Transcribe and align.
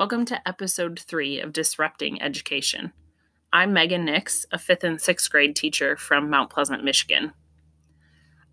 Welcome 0.00 0.24
to 0.24 0.48
episode 0.48 0.98
three 0.98 1.40
of 1.40 1.52
Disrupting 1.52 2.22
Education. 2.22 2.94
I'm 3.52 3.74
Megan 3.74 4.06
Nix, 4.06 4.46
a 4.50 4.56
fifth 4.56 4.82
and 4.82 4.98
sixth 4.98 5.30
grade 5.30 5.54
teacher 5.54 5.94
from 5.94 6.30
Mount 6.30 6.48
Pleasant, 6.48 6.82
Michigan. 6.82 7.34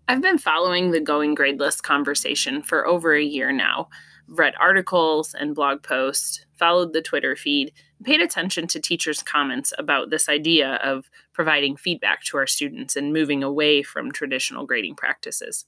I've 0.06 0.20
been 0.20 0.36
following 0.36 0.90
the 0.90 1.00
Going 1.00 1.34
Gradeless 1.34 1.80
conversation 1.82 2.60
for 2.62 2.86
over 2.86 3.14
a 3.14 3.24
year 3.24 3.50
now. 3.50 3.88
Read 4.26 4.52
articles 4.60 5.32
and 5.32 5.54
blog 5.54 5.82
posts, 5.82 6.44
followed 6.52 6.92
the 6.92 7.00
Twitter 7.00 7.34
feed, 7.34 7.72
paid 8.04 8.20
attention 8.20 8.66
to 8.66 8.78
teachers' 8.78 9.22
comments 9.22 9.72
about 9.78 10.10
this 10.10 10.28
idea 10.28 10.74
of 10.84 11.08
providing 11.32 11.78
feedback 11.78 12.24
to 12.24 12.36
our 12.36 12.46
students 12.46 12.94
and 12.94 13.10
moving 13.10 13.42
away 13.42 13.82
from 13.82 14.12
traditional 14.12 14.66
grading 14.66 14.96
practices. 14.96 15.64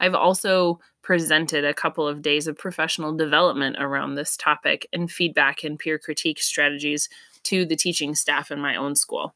I've 0.00 0.14
also 0.14 0.80
presented 1.02 1.64
a 1.64 1.74
couple 1.74 2.06
of 2.06 2.22
days 2.22 2.46
of 2.46 2.58
professional 2.58 3.16
development 3.16 3.76
around 3.78 4.14
this 4.14 4.36
topic 4.36 4.86
and 4.92 5.10
feedback 5.10 5.64
and 5.64 5.78
peer 5.78 5.98
critique 5.98 6.40
strategies 6.40 7.08
to 7.44 7.64
the 7.64 7.76
teaching 7.76 8.14
staff 8.14 8.50
in 8.50 8.60
my 8.60 8.76
own 8.76 8.94
school. 8.94 9.34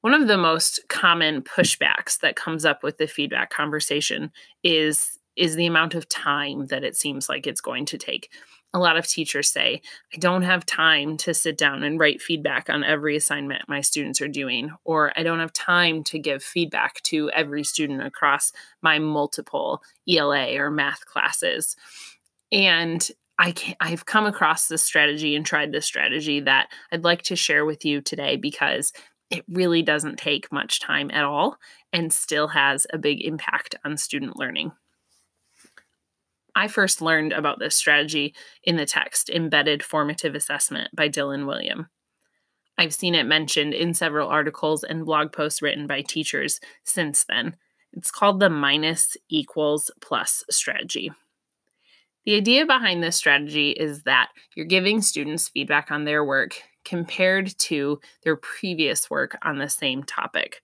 One 0.00 0.14
of 0.14 0.26
the 0.28 0.36
most 0.36 0.80
common 0.88 1.42
pushbacks 1.42 2.18
that 2.20 2.36
comes 2.36 2.64
up 2.64 2.82
with 2.82 2.98
the 2.98 3.06
feedback 3.06 3.50
conversation 3.50 4.32
is 4.62 5.18
is 5.36 5.56
the 5.56 5.66
amount 5.66 5.94
of 5.94 6.08
time 6.08 6.66
that 6.66 6.84
it 6.84 6.96
seems 6.96 7.28
like 7.28 7.46
it's 7.46 7.60
going 7.60 7.84
to 7.86 7.98
take 7.98 8.30
a 8.74 8.78
lot 8.78 8.96
of 8.96 9.06
teachers 9.06 9.48
say, 9.48 9.80
I 10.12 10.18
don't 10.18 10.42
have 10.42 10.66
time 10.66 11.16
to 11.18 11.32
sit 11.32 11.56
down 11.56 11.84
and 11.84 11.98
write 11.98 12.20
feedback 12.20 12.68
on 12.68 12.82
every 12.82 13.16
assignment 13.16 13.68
my 13.68 13.80
students 13.80 14.20
are 14.20 14.28
doing, 14.28 14.72
or 14.84 15.12
I 15.16 15.22
don't 15.22 15.38
have 15.38 15.52
time 15.52 16.02
to 16.04 16.18
give 16.18 16.42
feedback 16.42 17.00
to 17.04 17.30
every 17.30 17.62
student 17.62 18.02
across 18.02 18.52
my 18.82 18.98
multiple 18.98 19.80
ELA 20.08 20.58
or 20.58 20.72
math 20.72 21.06
classes. 21.06 21.76
And 22.50 23.08
I 23.38 23.52
can, 23.52 23.76
I've 23.80 24.06
come 24.06 24.26
across 24.26 24.66
this 24.66 24.82
strategy 24.82 25.36
and 25.36 25.46
tried 25.46 25.70
this 25.70 25.86
strategy 25.86 26.40
that 26.40 26.68
I'd 26.90 27.04
like 27.04 27.22
to 27.22 27.36
share 27.36 27.64
with 27.64 27.84
you 27.84 28.00
today 28.00 28.36
because 28.36 28.92
it 29.30 29.44
really 29.48 29.82
doesn't 29.82 30.18
take 30.18 30.52
much 30.52 30.80
time 30.80 31.10
at 31.12 31.24
all 31.24 31.56
and 31.92 32.12
still 32.12 32.48
has 32.48 32.86
a 32.92 32.98
big 32.98 33.24
impact 33.24 33.76
on 33.84 33.96
student 33.96 34.36
learning. 34.36 34.72
I 36.56 36.68
first 36.68 37.02
learned 37.02 37.32
about 37.32 37.58
this 37.58 37.74
strategy 37.74 38.34
in 38.62 38.76
the 38.76 38.86
text 38.86 39.28
Embedded 39.28 39.82
Formative 39.82 40.34
Assessment 40.34 40.88
by 40.94 41.08
Dylan 41.08 41.44
Wiliam. 41.44 41.88
I've 42.78 42.94
seen 42.94 43.14
it 43.14 43.26
mentioned 43.26 43.74
in 43.74 43.94
several 43.94 44.28
articles 44.28 44.84
and 44.84 45.04
blog 45.04 45.32
posts 45.32 45.62
written 45.62 45.86
by 45.86 46.02
teachers 46.02 46.60
since 46.84 47.24
then. 47.24 47.56
It's 47.92 48.10
called 48.10 48.40
the 48.40 48.50
minus 48.50 49.16
equals 49.28 49.90
plus 50.00 50.44
strategy. 50.50 51.12
The 52.24 52.36
idea 52.36 52.66
behind 52.66 53.02
this 53.02 53.16
strategy 53.16 53.70
is 53.70 54.02
that 54.04 54.30
you're 54.56 54.66
giving 54.66 55.02
students 55.02 55.48
feedback 55.48 55.90
on 55.90 56.04
their 56.04 56.24
work 56.24 56.60
compared 56.84 57.56
to 57.58 58.00
their 58.22 58.36
previous 58.36 59.10
work 59.10 59.36
on 59.42 59.58
the 59.58 59.68
same 59.68 60.02
topic. 60.02 60.60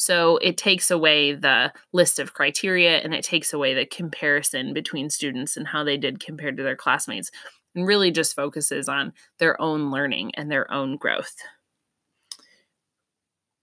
So 0.00 0.38
it 0.38 0.56
takes 0.56 0.90
away 0.90 1.34
the 1.34 1.74
list 1.92 2.18
of 2.18 2.32
criteria 2.32 3.00
and 3.00 3.12
it 3.12 3.22
takes 3.22 3.52
away 3.52 3.74
the 3.74 3.84
comparison 3.84 4.72
between 4.72 5.10
students 5.10 5.58
and 5.58 5.66
how 5.66 5.84
they 5.84 5.98
did 5.98 6.24
compared 6.24 6.56
to 6.56 6.62
their 6.62 6.74
classmates 6.74 7.30
and 7.74 7.86
really 7.86 8.10
just 8.10 8.34
focuses 8.34 8.88
on 8.88 9.12
their 9.40 9.60
own 9.60 9.90
learning 9.90 10.34
and 10.36 10.50
their 10.50 10.72
own 10.72 10.96
growth. 10.96 11.34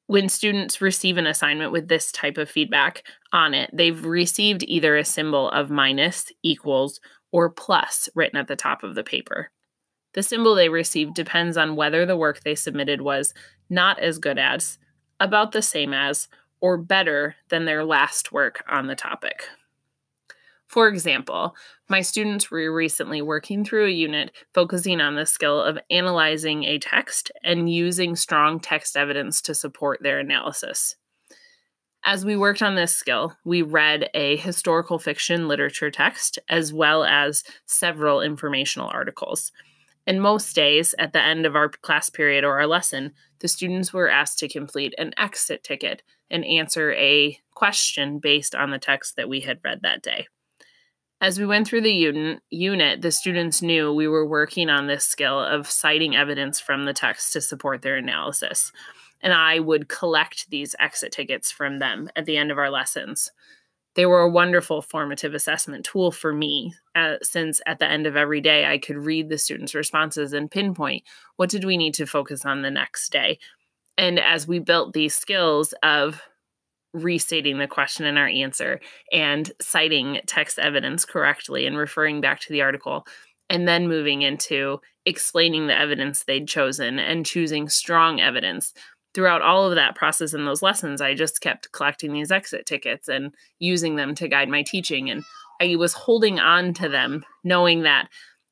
When 0.06 0.30
students 0.30 0.80
receive 0.80 1.18
an 1.18 1.26
assignment 1.26 1.72
with 1.72 1.88
this 1.88 2.12
type 2.12 2.38
of 2.38 2.52
feedback 2.52 3.02
on 3.34 3.56
it, 3.56 3.72
they've 3.74 4.06
received 4.06 4.64
either 4.68 4.96
a 4.96 5.04
symbol 5.04 5.50
of 5.50 5.72
minus, 5.72 6.32
equals, 6.44 7.00
or 7.32 7.50
plus 7.50 8.10
written 8.14 8.38
at 8.38 8.48
the 8.48 8.56
top 8.56 8.84
of 8.84 8.94
the 8.94 9.04
paper. 9.04 9.50
The 10.14 10.22
symbol 10.22 10.54
they 10.54 10.70
received 10.70 11.16
depends 11.16 11.58
on 11.58 11.76
whether 11.76 12.06
the 12.06 12.16
work 12.16 12.42
they 12.42 12.54
submitted 12.54 13.02
was 13.02 13.34
not 13.72 13.98
as 13.98 14.20
good 14.20 14.38
as, 14.38 14.78
about 15.20 15.52
the 15.52 15.62
same 15.62 15.94
as, 15.94 16.28
or 16.60 16.78
better 16.78 17.36
than 17.50 17.66
their 17.66 17.84
last 17.84 18.32
work 18.32 18.64
on 18.68 18.88
the 18.88 18.96
topic. 18.96 19.44
For 20.68 20.90
example, 20.90 21.56
my 21.88 22.02
students 22.02 22.52
were 22.52 22.74
recently 22.74 23.22
working 23.22 23.64
through 23.64 23.88
a 23.88 23.92
unit 23.92 24.32
focusing 24.54 25.00
on 25.00 25.16
the 25.16 25.26
skill 25.26 25.62
of 25.62 25.80
analyzing 25.90 26.66
a 26.66 26.78
text 26.78 27.32
and 27.44 27.72
using 27.72 28.16
strong 28.16 28.60
text 28.60 28.98
evidence 28.98 29.42
to 29.44 29.56
support 29.56 30.04
their 30.04 30.20
analysis. 30.20 30.96
As 32.04 32.26
we 32.26 32.36
worked 32.36 32.62
on 32.62 32.76
this 32.76 32.94
skill, 32.94 33.36
we 33.44 33.62
read 33.62 34.10
a 34.14 34.38
historical 34.38 35.00
fiction 35.00 35.48
literature 35.48 35.92
text 35.92 36.38
as 36.50 36.74
well 36.74 37.04
as 37.04 37.44
several 37.66 38.22
informational 38.22 38.90
articles. 38.90 39.52
And 40.08 40.22
most 40.22 40.56
days, 40.56 40.96
at 40.98 41.12
the 41.12 41.22
end 41.22 41.46
of 41.46 41.58
our 41.58 41.68
class 41.68 42.10
period 42.10 42.46
or 42.46 42.60
our 42.60 42.66
lesson, 42.66 43.12
the 43.40 43.50
students 43.50 43.94
were 43.94 44.10
asked 44.10 44.40
to 44.40 44.48
complete 44.48 44.96
an 44.98 45.14
exit 45.18 45.66
ticket 45.66 46.02
and 46.32 46.46
answer 46.46 46.94
a 46.94 47.38
question 47.54 48.20
based 48.20 48.56
on 48.56 48.72
the 48.72 48.80
text 48.80 49.18
that 49.18 49.28
we 49.28 49.42
had 49.42 49.60
read 49.66 49.82
that 49.84 50.02
day. 50.02 50.28
As 51.20 51.38
we 51.40 51.46
went 51.46 51.68
through 51.68 51.82
the 51.82 52.40
unit, 52.50 53.02
the 53.02 53.12
students 53.12 53.62
knew 53.62 53.92
we 53.92 54.08
were 54.08 54.26
working 54.26 54.70
on 54.70 54.88
this 54.88 55.04
skill 55.04 55.40
of 55.40 55.70
citing 55.70 56.16
evidence 56.16 56.60
from 56.60 56.86
the 56.86 56.94
text 56.94 57.34
to 57.34 57.42
support 57.42 57.82
their 57.82 57.98
analysis. 57.98 58.72
And 59.22 59.34
I 59.34 59.60
would 59.60 59.90
collect 59.90 60.50
these 60.52 60.76
exit 60.80 61.12
tickets 61.12 61.52
from 61.52 61.80
them 61.80 62.10
at 62.16 62.26
the 62.26 62.38
end 62.38 62.52
of 62.52 62.58
our 62.58 62.70
lessons 62.70 63.32
they 63.98 64.06
were 64.06 64.22
a 64.22 64.30
wonderful 64.30 64.82
formative 64.82 65.34
assessment 65.34 65.84
tool 65.84 66.12
for 66.12 66.32
me 66.32 66.74
uh, 66.96 67.16
since 67.22 67.60
at 67.66 67.80
the 67.80 67.88
end 67.88 68.08
of 68.08 68.16
every 68.16 68.40
day 68.40 68.66
i 68.66 68.78
could 68.78 68.96
read 68.96 69.28
the 69.28 69.38
students 69.38 69.76
responses 69.76 70.32
and 70.32 70.50
pinpoint 70.50 71.04
what 71.38 71.50
did 71.50 71.64
we 71.64 71.78
need 71.78 71.94
to 71.94 72.06
focus 72.06 72.46
on 72.46 72.62
the 72.62 72.72
next 72.72 73.12
day. 73.12 73.40
And 73.98 74.20
as 74.20 74.48
we 74.48 74.60
built 74.60 74.94
these 74.94 75.16
skills 75.16 75.74
of 75.82 76.22
restating 76.94 77.60
the 77.60 77.68
question 77.68 78.06
and 78.06 78.18
our 78.18 78.28
answer 78.28 78.80
and 79.12 79.52
citing 79.62 80.20
text 80.26 80.60
evidence 80.60 81.06
correctly 81.06 81.66
and 81.66 81.78
referring 81.78 82.22
back 82.22 82.40
to 82.42 82.52
the 82.52 82.62
article 82.62 83.06
and 83.50 83.68
then 83.68 83.88
moving 83.88 84.24
into 84.24 84.80
explaining 85.06 85.68
the 85.68 85.78
evidence 85.78 86.24
they'd 86.24 86.48
chosen 86.48 86.98
and 87.00 87.26
choosing 87.26 87.70
strong 87.70 88.20
evidence 88.20 88.74
throughout 89.14 89.42
all 89.42 89.68
of 89.68 89.76
that 89.76 89.96
process 89.96 90.34
and 90.34 90.46
those 90.46 90.62
lessons, 90.62 91.02
I 91.02 91.14
just 91.14 91.42
kept 91.42 91.72
collecting 91.72 92.14
these 92.14 92.32
exit 92.32 92.66
tickets 92.66 93.08
and 93.08 93.34
using 93.60 93.96
them 93.96 94.16
to 94.16 94.28
guide 94.28 94.50
my 94.50 94.64
teaching. 94.64 95.10
And 95.10 95.24
I 95.62 95.76
was 95.76 95.94
holding 95.94 96.40
on 96.40 96.74
to 96.76 96.90
them, 96.90 97.24
knowing 97.44 97.84
that 97.84 98.10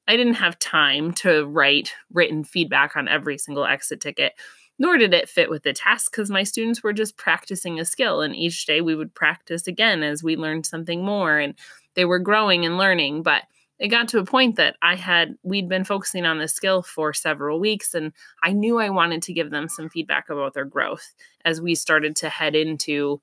I 0.08 0.18
didn't 0.18 0.36
have 0.36 0.60
time 0.60 1.12
to 1.14 1.46
write 1.46 1.94
written 2.12 2.44
feedback 2.44 2.96
on 2.96 3.08
every 3.08 3.38
single 3.38 3.66
exit 3.66 4.02
ticket, 4.02 4.34
nor 4.78 4.98
did 4.98 5.14
it 5.14 5.30
fit 5.30 5.50
with 5.50 5.64
the 5.64 5.74
task 5.74 6.12
because 6.12 6.30
my 6.30 6.44
students 6.44 6.84
were 6.84 6.94
just 6.94 7.18
practicing 7.18 7.80
a 7.80 7.86
skill. 7.86 8.22
And 8.22 8.36
each 8.36 8.66
day 8.66 8.82
we 8.82 8.96
would 8.96 9.14
practice 9.14 9.68
again 9.68 10.04
as 10.04 10.24
we 10.24 10.36
learned 10.36 10.66
something 10.66 11.04
more 11.04 11.38
and 11.38 11.56
they 11.96 12.06
were 12.06 12.20
growing 12.20 12.66
and 12.66 12.78
learning. 12.78 13.24
But 13.24 13.44
it 13.80 13.90
got 13.90 14.08
to 14.09 14.19
a 14.19 14.25
point 14.25 14.56
that 14.56 14.78
I 14.81 14.96
had 14.96 15.38
we'd 15.44 15.68
been 15.68 15.84
focusing 15.84 16.25
on 16.25 16.40
this 16.40 16.53
skill 16.53 16.81
for 16.81 17.13
several 17.13 17.59
weeks 17.59 17.94
and 17.94 18.13
I 18.44 18.52
knew 18.52 18.80
I 18.80 18.90
wanted 18.90 19.22
to 19.24 19.34
give 19.34 19.52
them 19.52 19.68
some 19.68 19.90
feedback 19.90 20.30
about 20.30 20.53
their 20.53 20.66
growth 20.66 21.13
as 21.44 21.62
we 21.62 21.75
started 21.75 22.16
to 22.18 22.30
head 22.30 22.56
into 22.56 23.22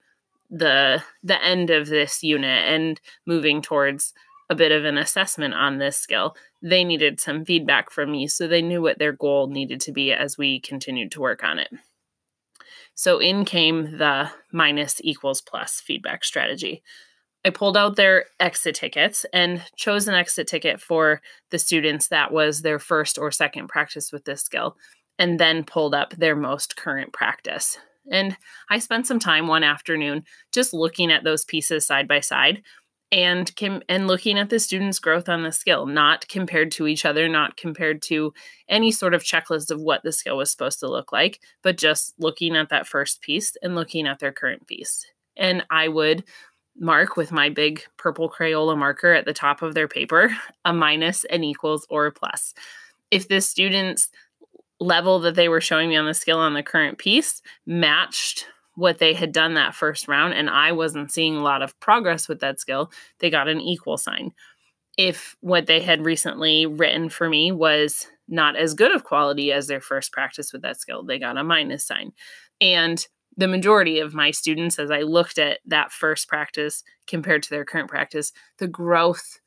the 0.51 1.03
the 1.23 1.43
end 1.43 1.71
of 1.71 1.89
this 1.89 2.23
unit 2.23 2.69
and 2.69 3.01
moving 3.27 3.63
towards 3.63 4.13
a 4.51 4.55
bit 4.55 4.71
of 4.71 4.85
an 4.85 4.99
assessment 4.99 5.55
on 5.55 5.79
this 5.79 5.97
skill. 5.97 6.37
They 6.61 6.85
needed 6.85 7.21
some 7.21 7.45
feedback 7.45 7.91
from 7.91 8.13
me 8.13 8.27
so 8.27 8.47
they 8.47 8.61
knew 8.61 8.83
what 8.83 8.99
their 8.99 9.13
goal 9.13 9.47
needed 9.47 9.81
to 9.83 9.93
be 9.93 10.13
as 10.13 10.37
we 10.37 10.61
continued 10.61 11.11
to 11.13 11.21
work 11.21 11.43
on 11.43 11.59
it. 11.59 11.71
So 12.95 13.19
in 13.19 13.47
came 13.47 13.97
the 13.97 14.31
minus 14.53 15.01
equals 15.03 15.41
plus 15.41 15.81
feedback 15.81 16.25
strategy. 16.25 16.83
I 17.45 17.51
pulled 17.51 17.77
out 17.77 17.97
their 17.97 18.27
exit 18.39 18.77
tickets 18.77 19.27
and 19.33 19.63
chose 19.77 20.07
an 20.07 20.15
exit 20.15 20.47
ticket 20.47 20.81
for 20.81 21.21
the 21.51 21.59
students 21.59 22.09
that 22.09 22.33
was 22.33 22.63
their 22.63 22.79
first 22.79 23.19
or 23.19 23.31
second 23.31 23.69
practice 23.69 24.13
with 24.13 24.25
this 24.25 24.43
skill, 24.43 24.77
and 25.19 25.41
then 25.41 25.65
pulled 25.65 25.95
up 25.95 26.15
their 26.15 26.37
most 26.37 26.77
current 26.77 27.13
practice. 27.13 27.79
And 28.11 28.37
I 28.71 28.79
spent 28.79 29.07
some 29.07 29.19
time 29.19 29.47
one 29.47 29.65
afternoon 29.65 30.25
just 30.53 30.73
looking 30.73 31.11
at 31.11 31.25
those 31.25 31.45
pieces 31.45 31.87
side 31.87 32.09
by 32.09 32.21
side 32.21 32.63
and 33.13 33.53
and 33.89 34.09
looking 34.09 34.39
at 34.39 34.49
the 34.49 34.59
students' 34.59 34.99
growth 34.99 35.29
on 35.29 35.43
the 35.43 35.53
skill, 35.53 35.87
not 35.87 36.27
compared 36.29 36.73
to 36.73 36.87
each 36.87 37.05
other, 37.05 37.29
not 37.29 37.59
compared 37.59 38.01
to 38.03 38.33
any 38.69 38.91
sort 38.91 39.15
of 39.15 39.23
checklist 39.23 39.71
of 39.71 39.81
what 39.81 40.03
the 40.03 40.13
skill 40.13 40.39
was 40.39 40.51
supposed 40.51 40.81
to 40.81 40.89
look 40.89 41.13
like, 41.13 41.41
but 41.63 41.77
just 41.77 42.15
looking 42.19 42.57
at 42.57 42.71
that 42.71 42.87
first 42.87 43.21
piece 43.21 43.55
and 43.63 43.75
looking 43.75 44.07
at 44.07 44.19
their 44.19 44.33
current 44.33 44.67
piece. 44.67 45.05
And 45.37 45.65
I 45.71 45.89
would 45.89 46.25
mark 46.79 47.17
with 47.17 47.33
my 47.33 47.49
big 47.49 47.83
purple 47.97 48.31
Crayola 48.31 48.77
marker 48.77 49.13
at 49.13 49.25
the 49.25 49.35
top 49.35 49.63
of 49.63 49.75
their 49.75 49.89
paper 49.89 50.35
a 50.65 50.73
minus, 50.73 51.25
an 51.25 51.45
equals, 51.45 51.87
or 51.91 52.07
a 52.07 52.13
plus. 52.13 52.55
If 53.11 53.29
the 53.29 53.41
student's 53.41 54.09
level 54.81 55.21
that 55.21 55.35
they 55.35 55.49
were 55.49 55.61
showing 55.61 55.89
me 55.89 55.97
on 55.97 56.07
the 56.07 56.15
skill 56.15 56.39
on 56.39 56.55
the 56.55 56.63
current 56.63 56.99
piece 56.99 57.41
matched 57.67 58.47
what 58.75 58.99
they 58.99 59.13
had 59.13 59.33
done 59.33 59.55
that 59.55 59.75
first 59.75 60.09
round 60.09 60.33
and 60.35 60.49
I 60.51 60.73
wasn't 60.73 61.13
seeing 61.13 61.37
a 61.37 61.43
lot 61.43 61.63
of 61.63 61.79
progress 61.79 62.27
with 62.27 62.41
that 62.41 62.59
skill, 62.59 62.91
they 63.19 63.31
got 63.31 63.47
an 63.47 63.61
equal 63.61 63.99
sign. 63.99 64.33
if 64.99 65.37
what 65.41 65.67
they 65.67 65.81
had 65.81 66.05
recently 66.05 66.67
written 66.67 67.09
for 67.09 67.29
me 67.29 67.51
was 67.53 68.07
not 68.29 68.57
as 68.57 68.75
good 68.75 68.95
of 68.95 69.05
quality 69.05 69.53
as 69.53 69.67
their 69.67 69.81
first 69.81 70.13
practice 70.13 70.53
with 70.53 70.63
that 70.63 70.81
skill, 70.81 71.03
they 71.03 71.19
got 71.19 71.39
a 71.39 71.45
minus 71.45 71.85
sign. 71.85 72.13
And 72.61 73.07
the 73.37 73.49
majority 73.49 73.99
of 74.01 74.15
my 74.15 74.31
students, 74.31 74.79
as 74.79 74.91
I 74.91 75.01
looked 75.01 75.39
at 75.39 75.61
that 75.67 75.93
first 75.93 76.29
practice 76.29 76.83
compared 77.07 77.43
to 77.45 77.51
their 77.51 77.65
current 77.65 77.89
practice, 77.89 78.33
the 78.59 78.69
growth 78.69 79.41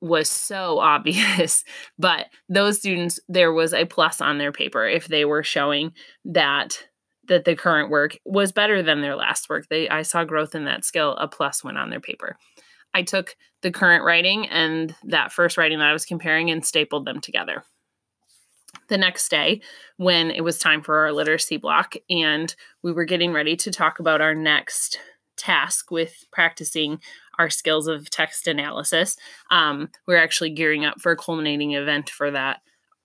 was 0.00 0.28
so 0.28 0.78
obvious. 0.80 1.64
But 1.98 2.26
those 2.48 2.78
students, 2.78 3.20
there 3.28 3.52
was 3.52 3.72
a 3.72 3.86
plus 3.86 4.20
on 4.20 4.38
their 4.38 4.52
paper 4.52 4.86
if 4.86 5.08
they 5.08 5.24
were 5.24 5.42
showing 5.42 5.92
that 6.24 6.84
that 7.28 7.44
the 7.44 7.54
current 7.54 7.88
work 7.88 8.18
was 8.24 8.50
better 8.50 8.82
than 8.82 9.00
their 9.00 9.14
last 9.14 9.48
work. 9.48 9.68
They 9.70 9.88
I 9.88 10.02
saw 10.02 10.24
growth 10.24 10.54
in 10.56 10.64
that 10.64 10.84
skill, 10.84 11.12
a 11.12 11.28
plus 11.28 11.62
went 11.62 11.78
on 11.78 11.88
their 11.88 12.00
paper. 12.00 12.36
I 12.94 13.02
took 13.02 13.36
the 13.62 13.70
current 13.70 14.04
writing 14.04 14.48
and 14.48 14.94
that 15.04 15.32
first 15.32 15.56
writing 15.56 15.78
that 15.78 15.88
I 15.88 15.92
was 15.92 16.04
comparing 16.04 16.50
and 16.50 16.66
stapled 16.66 17.06
them 17.06 17.20
together. 17.20 17.64
The 18.92 18.98
next 18.98 19.30
day, 19.30 19.62
when 19.96 20.30
it 20.30 20.42
was 20.42 20.58
time 20.58 20.82
for 20.82 20.98
our 20.98 21.12
literacy 21.12 21.56
block 21.56 21.94
and 22.10 22.54
we 22.82 22.92
were 22.92 23.06
getting 23.06 23.32
ready 23.32 23.56
to 23.56 23.70
talk 23.70 24.00
about 24.00 24.20
our 24.20 24.34
next 24.34 24.98
task 25.38 25.90
with 25.90 26.26
practicing 26.30 27.00
our 27.38 27.48
skills 27.48 27.86
of 27.86 28.10
text 28.10 28.46
analysis, 28.46 29.16
um, 29.50 29.88
we're 30.06 30.18
actually 30.18 30.50
gearing 30.50 30.84
up 30.84 31.00
for 31.00 31.10
a 31.10 31.16
culminating 31.16 31.72
event 31.72 32.10
for 32.10 32.32
that 32.32 32.60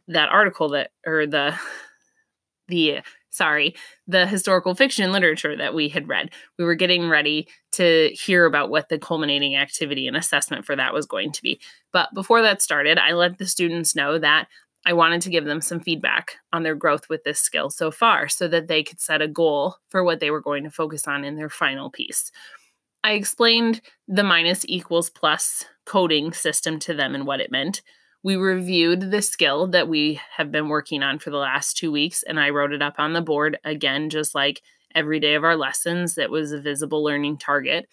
that 0.09 0.27
article 0.27 0.67
that 0.71 0.91
or 1.05 1.25
the 1.25 1.57
the 2.67 2.99
sorry, 3.29 3.73
the 4.07 4.27
historical 4.27 4.75
fiction 4.75 5.13
literature 5.13 5.55
that 5.55 5.73
we 5.73 5.87
had 5.87 6.09
read. 6.09 6.31
We 6.57 6.65
were 6.65 6.75
getting 6.75 7.07
ready 7.07 7.47
to 7.73 8.09
hear 8.09 8.45
about 8.45 8.69
what 8.69 8.89
the 8.89 8.97
culminating 8.97 9.55
activity 9.55 10.05
and 10.07 10.17
assessment 10.17 10.65
for 10.65 10.75
that 10.75 10.93
was 10.93 11.05
going 11.05 11.31
to 11.31 11.41
be. 11.41 11.61
But 11.93 12.13
before 12.13 12.41
that 12.41 12.61
started, 12.61 12.97
I 12.97 13.13
let 13.13 13.37
the 13.37 13.45
students 13.45 13.95
know 13.95 14.17
that 14.17 14.47
I 14.87 14.93
wanted 14.93 15.21
to 15.23 15.29
give 15.29 15.43
them 15.43 15.59
some 15.59 15.81
feedback 15.81 16.37
on 16.53 16.63
their 16.63 16.73
growth 16.73 17.09
with 17.09 17.25
this 17.25 17.41
skill 17.41 17.69
so 17.69 17.91
far 17.91 18.29
so 18.29 18.47
that 18.47 18.69
they 18.69 18.83
could 18.83 19.01
set 19.01 19.21
a 19.21 19.27
goal 19.27 19.75
for 19.89 20.01
what 20.01 20.21
they 20.21 20.31
were 20.31 20.39
going 20.39 20.63
to 20.63 20.71
focus 20.71 21.09
on 21.09 21.25
in 21.25 21.35
their 21.35 21.49
final 21.49 21.89
piece. 21.89 22.31
I 23.03 23.11
explained 23.11 23.81
the 24.07 24.23
minus 24.23 24.63
equals 24.65 25.09
plus 25.09 25.65
coding 25.85 26.31
system 26.31 26.79
to 26.79 26.93
them 26.93 27.15
and 27.15 27.27
what 27.27 27.41
it 27.41 27.51
meant. 27.51 27.81
We 28.23 28.37
reviewed 28.37 29.11
the 29.11 29.21
skill 29.21 29.67
that 29.67 29.89
we 29.89 30.21
have 30.37 30.53
been 30.53 30.69
working 30.69 31.03
on 31.03 31.19
for 31.19 31.31
the 31.31 31.37
last 31.37 31.75
two 31.75 31.91
weeks, 31.91 32.23
and 32.23 32.39
I 32.39 32.51
wrote 32.51 32.71
it 32.71 32.81
up 32.81 32.95
on 32.97 33.11
the 33.11 33.21
board 33.21 33.59
again, 33.65 34.09
just 34.09 34.33
like 34.33 34.61
every 34.95 35.19
day 35.19 35.35
of 35.35 35.43
our 35.43 35.57
lessons. 35.57 36.15
That 36.15 36.29
was 36.29 36.53
a 36.53 36.61
visible 36.61 37.03
learning 37.03 37.39
target. 37.39 37.89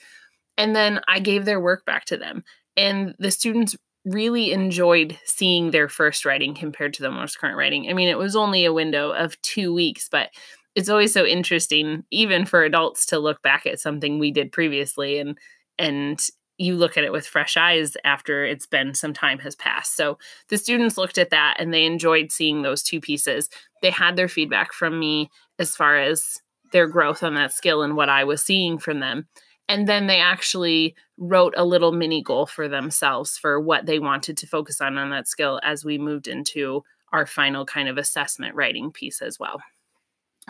And 0.57 0.77
then 0.77 1.01
I 1.09 1.19
gave 1.19 1.45
their 1.45 1.61
work 1.61 1.85
back 1.85 2.05
to 2.07 2.17
them. 2.17 2.45
And 2.77 3.17
the 3.19 3.33
students 3.33 3.77
really 4.05 4.53
enjoyed 4.53 5.19
seeing 5.25 5.71
their 5.71 5.89
first 5.89 6.25
writing 6.25 6.55
compared 6.55 6.95
to 6.95 7.03
the 7.03 7.11
most 7.11 7.39
current 7.39 7.57
writing. 7.57 7.89
I 7.89 7.95
mean, 7.95 8.09
it 8.09 8.19
was 8.19 8.37
only 8.37 8.65
a 8.65 8.73
window 8.73 9.13
of 9.13 9.41
two 9.43 9.73
weeks, 9.73 10.09
but 10.11 10.31
it's 10.75 10.89
always 10.89 11.13
so 11.13 11.25
interesting, 11.25 12.05
even 12.11 12.45
for 12.45 12.63
adults, 12.63 13.07
to 13.07 13.19
look 13.19 13.41
back 13.43 13.67
at 13.67 13.81
something 13.81 14.19
we 14.19 14.31
did 14.31 14.53
previously 14.53 15.19
and 15.19 15.39
and 15.79 16.21
you 16.57 16.77
look 16.77 16.97
at 16.97 17.05
it 17.05 17.13
with 17.13 17.27
fresh 17.27 17.57
eyes 17.57 17.97
after 18.05 18.45
it's 18.45 18.67
been 18.67 18.95
some 18.95 19.13
time 19.13 19.41
has 19.41 19.57
passed. 19.57 19.97
So 19.97 20.19
the 20.49 20.59
students 20.59 20.97
looked 20.97 21.19
at 21.19 21.31
that 21.31 21.57
and 21.59 21.75
they 21.75 21.85
enjoyed 21.85 22.31
seeing 22.31 22.63
those 22.63 22.83
two 22.83 23.01
pieces. 23.01 23.49
They 23.83 23.91
had 23.91 24.15
their 24.15 24.29
feedback 24.29 24.73
from 24.73 24.99
me 24.99 25.31
as 25.59 25.75
far 25.75 25.99
as 25.99 26.39
their 26.73 26.87
growth 26.87 27.23
on 27.23 27.35
that 27.35 27.53
skill 27.53 27.83
and 27.83 27.97
what 27.97 28.09
I 28.09 28.23
was 28.25 28.41
seeing 28.41 28.79
from 28.79 29.01
them. 29.01 29.27
And 29.69 29.87
then 29.89 30.07
they 30.07 30.21
actually 30.21 30.95
wrote 31.17 31.55
a 31.57 31.65
little 31.65 31.93
mini 31.93 32.23
goal 32.23 32.47
for 32.47 32.69
themselves 32.69 33.39
for 33.39 33.59
what 33.61 33.87
they 33.87 33.99
wanted 33.99 34.37
to 34.39 34.47
focus 34.47 34.81
on 34.81 34.99
on 34.99 35.11
that 35.11 35.29
skill 35.29 35.61
as 35.63 35.85
we 35.85 35.97
moved 35.97 36.29
into 36.29 36.85
our 37.13 37.27
final 37.27 37.65
kind 37.65 37.89
of 37.89 37.97
assessment 37.97 38.55
writing 38.55 38.91
piece 38.93 39.23
as 39.23 39.39
well. 39.39 39.63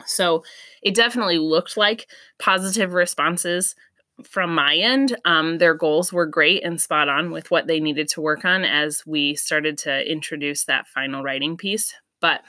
So 0.07 0.43
it 0.83 0.95
definitely 0.95 1.39
looked 1.39 1.77
like 1.77 2.09
positive 2.39 2.95
responses 2.95 3.77
from 4.23 4.55
my 4.55 4.77
end, 4.77 5.17
um, 5.25 5.59
their 5.59 5.75
goals 5.75 6.13
were 6.13 6.27
great 6.27 6.65
and 6.65 6.81
spot 6.81 7.09
on 7.09 7.31
with 7.31 7.51
what 7.51 7.67
they 7.67 7.81
needed 7.81 8.09
to 8.11 8.21
work 8.21 8.45
on 8.45 8.65
as 8.65 9.03
we 9.05 9.35
started 9.35 9.77
to 9.79 10.11
introduce 10.11 10.65
that 10.65 10.87
final 10.87 11.23
writing 11.23 11.57
piece. 11.57 11.95
But 12.21 12.43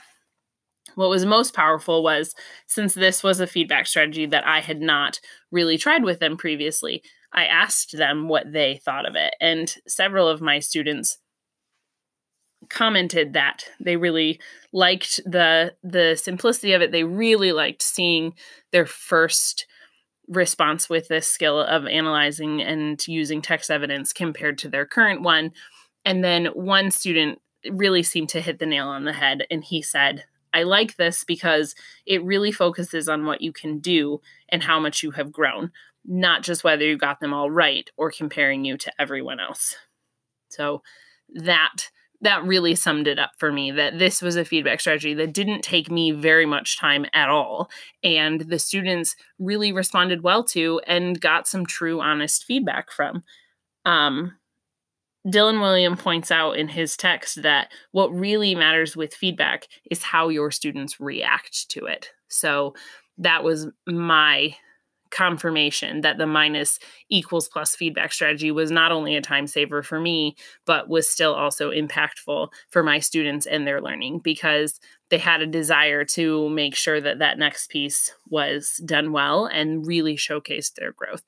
what 0.94 1.10
was 1.10 1.26
most 1.26 1.54
powerful 1.54 2.04
was 2.04 2.34
since 2.66 2.94
this 2.94 3.22
was 3.22 3.40
a 3.40 3.46
feedback 3.46 3.86
strategy 3.86 4.26
that 4.26 4.46
I 4.46 4.60
had 4.60 4.80
not 4.80 5.20
really 5.56 5.78
tried 5.78 6.04
with 6.04 6.20
them 6.20 6.36
previously, 6.36 7.02
I 7.32 7.46
asked 7.46 7.96
them 7.96 8.28
what 8.28 8.52
they 8.52 8.80
thought 8.84 9.08
of 9.08 9.16
it. 9.16 9.34
And 9.40 9.74
several 9.88 10.28
of 10.28 10.40
my 10.40 10.60
students 10.60 11.18
commented 12.68 13.32
that 13.32 13.64
they 13.80 13.96
really 13.96 14.40
liked 14.72 15.20
the 15.24 15.74
the 15.82 16.16
simplicity 16.16 16.72
of 16.74 16.82
it. 16.82 16.92
They 16.92 17.04
really 17.04 17.52
liked 17.52 17.82
seeing 17.82 18.34
their 18.72 18.86
first 18.86 19.66
response 20.28 20.88
with 20.88 21.08
this 21.08 21.28
skill 21.28 21.60
of 21.60 21.86
analyzing 21.86 22.60
and 22.60 23.06
using 23.06 23.40
text 23.40 23.70
evidence 23.70 24.12
compared 24.12 24.58
to 24.58 24.68
their 24.68 24.86
current 24.86 25.22
one. 25.22 25.52
And 26.04 26.22
then 26.22 26.46
one 26.46 26.90
student 26.90 27.40
really 27.70 28.02
seemed 28.02 28.28
to 28.30 28.40
hit 28.40 28.58
the 28.58 28.66
nail 28.66 28.88
on 28.88 29.04
the 29.04 29.12
head, 29.12 29.46
and 29.50 29.64
he 29.64 29.82
said, 29.82 30.24
I 30.52 30.62
like 30.62 30.96
this 30.96 31.24
because 31.24 31.74
it 32.06 32.24
really 32.24 32.52
focuses 32.52 33.08
on 33.08 33.24
what 33.26 33.40
you 33.40 33.52
can 33.52 33.78
do 33.78 34.20
and 34.48 34.62
how 34.62 34.80
much 34.80 35.02
you 35.02 35.10
have 35.12 35.32
grown, 35.32 35.70
not 36.04 36.42
just 36.42 36.64
whether 36.64 36.84
you 36.84 36.96
got 36.96 37.20
them 37.20 37.34
all 37.34 37.50
right 37.50 37.90
or 37.96 38.10
comparing 38.10 38.64
you 38.64 38.76
to 38.78 38.92
everyone 38.98 39.40
else. 39.40 39.76
So 40.48 40.82
that 41.34 41.90
that 42.22 42.44
really 42.44 42.74
summed 42.74 43.06
it 43.06 43.18
up 43.18 43.32
for 43.38 43.52
me 43.52 43.70
that 43.70 43.98
this 43.98 44.22
was 44.22 44.36
a 44.36 44.44
feedback 44.44 44.80
strategy 44.80 45.12
that 45.14 45.34
didn't 45.34 45.62
take 45.62 45.90
me 45.90 46.12
very 46.12 46.46
much 46.46 46.78
time 46.78 47.04
at 47.12 47.28
all. 47.28 47.70
And 48.02 48.40
the 48.40 48.58
students 48.58 49.16
really 49.38 49.70
responded 49.72 50.22
well 50.22 50.42
to 50.44 50.80
and 50.86 51.20
got 51.20 51.46
some 51.46 51.66
true, 51.66 52.00
honest 52.00 52.44
feedback 52.44 52.90
from. 52.90 53.22
Um, 53.84 54.32
Dylan 55.26 55.56
Wiliam 55.56 55.98
points 55.98 56.30
out 56.30 56.52
in 56.52 56.68
his 56.68 56.96
text 56.96 57.42
that 57.42 57.72
what 57.92 58.14
really 58.14 58.54
matters 58.54 58.96
with 58.96 59.14
feedback 59.14 59.66
is 59.90 60.02
how 60.02 60.28
your 60.28 60.50
students 60.50 61.00
react 61.00 61.68
to 61.70 61.86
it. 61.86 62.10
So 62.28 62.74
that 63.18 63.42
was 63.42 63.68
my 63.86 64.54
confirmation 65.10 66.00
that 66.00 66.18
the 66.18 66.26
minus 66.26 66.78
equals 67.08 67.48
plus 67.48 67.74
feedback 67.74 68.12
strategy 68.12 68.50
was 68.50 68.70
not 68.70 68.92
only 68.92 69.16
a 69.16 69.20
time 69.20 69.46
saver 69.46 69.82
for 69.82 70.00
me, 70.00 70.36
but 70.64 70.88
was 70.88 71.08
still 71.08 71.34
also 71.34 71.70
impactful 71.70 72.48
for 72.70 72.82
my 72.82 72.98
students 72.98 73.46
and 73.46 73.66
their 73.66 73.80
learning 73.80 74.20
because 74.22 74.78
they 75.08 75.18
had 75.18 75.40
a 75.40 75.46
desire 75.46 76.04
to 76.04 76.48
make 76.50 76.74
sure 76.74 77.00
that 77.00 77.20
that 77.20 77.38
next 77.38 77.70
piece 77.70 78.12
was 78.28 78.80
done 78.84 79.12
well 79.12 79.46
and 79.46 79.86
really 79.86 80.16
showcased 80.16 80.74
their 80.74 80.92
growth. 80.92 81.22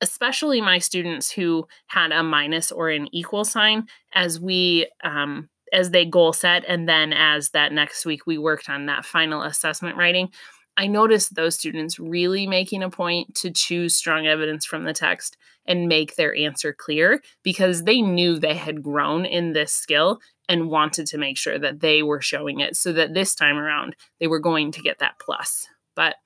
Especially 0.00 0.60
my 0.60 0.78
students 0.78 1.30
who 1.30 1.66
had 1.86 2.12
a 2.12 2.22
minus 2.22 2.70
or 2.70 2.90
an 2.90 3.08
equal 3.12 3.44
sign 3.44 3.86
as 4.12 4.40
we 4.40 4.88
um, 5.02 5.48
as 5.72 5.90
they 5.90 6.04
goal 6.04 6.32
set 6.32 6.64
and 6.68 6.88
then 6.88 7.12
as 7.12 7.50
that 7.50 7.72
next 7.72 8.06
week 8.06 8.26
we 8.26 8.38
worked 8.38 8.68
on 8.68 8.86
that 8.86 9.04
final 9.04 9.42
assessment 9.42 9.96
writing 9.96 10.30
I 10.76 10.86
noticed 10.86 11.34
those 11.34 11.54
students 11.54 11.98
really 11.98 12.46
making 12.46 12.82
a 12.82 12.90
point 12.90 13.34
to 13.36 13.50
choose 13.50 13.96
strong 13.96 14.26
evidence 14.26 14.66
from 14.66 14.84
the 14.84 14.92
text 14.92 15.36
and 15.66 15.88
make 15.88 16.16
their 16.16 16.36
answer 16.36 16.74
clear 16.74 17.22
because 17.42 17.84
they 17.84 18.02
knew 18.02 18.38
they 18.38 18.54
had 18.54 18.82
grown 18.82 19.24
in 19.24 19.52
this 19.52 19.72
skill 19.72 20.20
and 20.48 20.68
wanted 20.68 21.06
to 21.06 21.18
make 21.18 21.38
sure 21.38 21.58
that 21.58 21.80
they 21.80 22.02
were 22.02 22.20
showing 22.20 22.60
it 22.60 22.76
so 22.76 22.92
that 22.92 23.14
this 23.14 23.34
time 23.34 23.56
around 23.56 23.96
they 24.20 24.26
were 24.26 24.38
going 24.38 24.70
to 24.72 24.82
get 24.82 24.98
that 24.98 25.18
plus. 25.18 25.66
But 25.94 26.16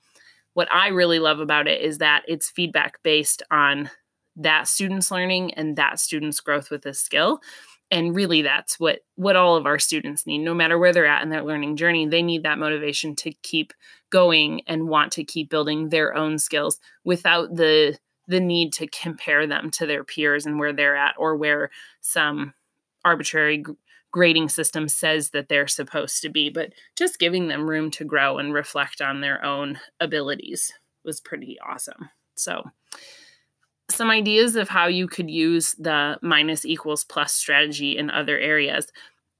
what 0.53 0.71
I 0.71 0.89
really 0.89 1.19
love 1.19 1.39
about 1.39 1.67
it 1.67 1.81
is 1.81 1.99
that 1.99 2.23
it's 2.27 2.49
feedback 2.49 3.01
based 3.03 3.43
on 3.51 3.89
that 4.35 4.67
student's 4.67 5.11
learning 5.11 5.53
and 5.53 5.75
that 5.75 5.99
student's 5.99 6.39
growth 6.39 6.71
with 6.71 6.83
this 6.83 6.99
skill. 6.99 7.39
And 7.89 8.15
really 8.15 8.41
that's 8.41 8.79
what 8.79 8.99
what 9.15 9.35
all 9.35 9.57
of 9.57 9.65
our 9.65 9.79
students 9.79 10.25
need. 10.25 10.39
No 10.39 10.53
matter 10.53 10.79
where 10.79 10.93
they're 10.93 11.05
at 11.05 11.23
in 11.23 11.29
their 11.29 11.43
learning 11.43 11.75
journey 11.75 12.05
they 12.05 12.21
need 12.21 12.43
that 12.43 12.59
motivation 12.59 13.15
to 13.17 13.31
keep 13.43 13.73
going 14.09 14.61
and 14.67 14.87
want 14.87 15.11
to 15.13 15.23
keep 15.23 15.49
building 15.49 15.89
their 15.89 16.15
own 16.15 16.39
skills 16.39 16.79
without 17.03 17.55
the 17.55 17.97
the 18.27 18.39
need 18.39 18.71
to 18.71 18.87
compare 18.87 19.45
them 19.45 19.69
to 19.71 19.85
their 19.85 20.03
peers 20.03 20.45
and 20.45 20.57
where 20.57 20.71
they're 20.71 20.95
at 20.95 21.15
or 21.17 21.35
where 21.35 21.69
some 21.99 22.53
arbitrary 23.03 23.63
grading 24.11 24.49
system 24.49 24.87
says 24.87 25.29
that 25.29 25.47
they're 25.47 25.67
supposed 25.67 26.21
to 26.21 26.29
be 26.29 26.49
but 26.49 26.73
just 26.97 27.19
giving 27.19 27.47
them 27.47 27.69
room 27.69 27.89
to 27.89 28.03
grow 28.03 28.37
and 28.37 28.53
reflect 28.53 29.01
on 29.01 29.21
their 29.21 29.43
own 29.43 29.79
abilities 29.99 30.71
was 31.03 31.19
pretty 31.19 31.57
awesome 31.65 32.09
so 32.35 32.63
some 33.91 34.09
ideas 34.09 34.55
of 34.55 34.69
how 34.69 34.87
you 34.87 35.07
could 35.07 35.29
use 35.29 35.75
the 35.75 36.17
minus 36.21 36.65
equals 36.65 37.03
plus 37.03 37.33
strategy 37.33 37.97
in 37.97 38.09
other 38.09 38.39
areas. 38.39 38.87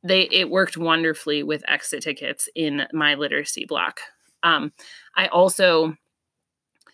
They 0.04 0.24
it 0.32 0.50
worked 0.50 0.78
wonderfully 0.78 1.44
with 1.44 1.64
exit 1.68 2.04
tickets 2.04 2.50
in 2.56 2.88
my 2.94 3.16
literacy 3.16 3.66
block. 3.66 4.02
Um, 4.44 4.72
I 5.16 5.28
also 5.28 5.96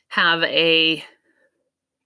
have 0.10 0.44
a 0.44 1.04